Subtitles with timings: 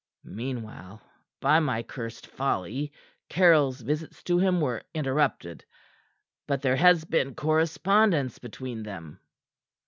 [0.23, 0.99] Meanwhile,
[1.41, 2.91] by my cursed folly,
[3.29, 5.63] Caryll's visits to him were interrupted.
[6.47, 9.19] But there has been correspondence between them."